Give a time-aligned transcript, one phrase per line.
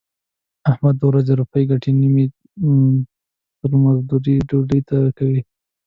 [0.71, 2.25] احمد د ورځې روپۍ ګټي نیمې
[3.59, 5.39] ترې مزدور ډډې ته کوي.